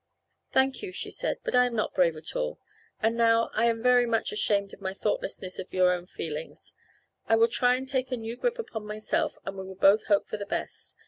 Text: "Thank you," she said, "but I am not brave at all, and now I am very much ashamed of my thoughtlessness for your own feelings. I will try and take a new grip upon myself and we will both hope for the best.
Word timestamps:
"Thank 0.51 0.81
you," 0.81 0.91
she 0.91 1.11
said, 1.11 1.37
"but 1.43 1.53
I 1.55 1.67
am 1.67 1.75
not 1.75 1.93
brave 1.93 2.15
at 2.17 2.35
all, 2.35 2.57
and 3.03 3.15
now 3.15 3.51
I 3.53 3.65
am 3.65 3.83
very 3.83 4.07
much 4.07 4.31
ashamed 4.31 4.73
of 4.73 4.81
my 4.81 4.95
thoughtlessness 4.95 5.57
for 5.57 5.75
your 5.75 5.91
own 5.93 6.07
feelings. 6.07 6.73
I 7.27 7.35
will 7.35 7.47
try 7.47 7.75
and 7.75 7.87
take 7.87 8.11
a 8.11 8.17
new 8.17 8.35
grip 8.35 8.57
upon 8.57 8.87
myself 8.87 9.37
and 9.45 9.55
we 9.59 9.63
will 9.63 9.75
both 9.75 10.05
hope 10.05 10.27
for 10.27 10.37
the 10.37 10.47
best. 10.47 10.95